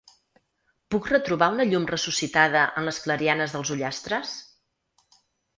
Puc 0.93 1.09
retrobar 1.11 1.49
una 1.57 1.67
llum 1.73 1.85
ressuscitada 1.91 2.63
en 2.81 2.89
les 2.89 2.99
clarianes 3.05 3.55
dels 3.57 3.73
ullastres? 3.77 4.37